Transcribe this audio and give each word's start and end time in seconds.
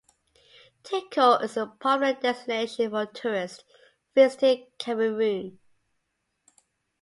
Tiko 0.83 1.37
is 1.43 1.55
a 1.57 1.67
popular 1.67 2.13
destination 2.13 2.89
for 2.89 3.05
tourists 3.05 3.63
visiting 4.15 4.65
Cameroon. 4.79 5.59